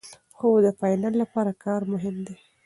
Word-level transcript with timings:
خو 0.37 0.47
د 0.65 0.67
فاینل 0.79 1.13
لپاره 1.21 1.51
کار 1.63 1.81
مهم 1.93 2.15
دی. 2.27 2.35